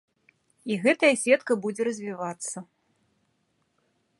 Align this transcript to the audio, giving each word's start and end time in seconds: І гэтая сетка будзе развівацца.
І 0.71 0.77
гэтая 0.85 1.09
сетка 1.23 1.57
будзе 1.65 1.81
развівацца. 1.89 2.57